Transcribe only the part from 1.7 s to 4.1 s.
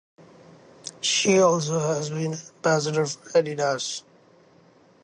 has been an ambassador for Adidas.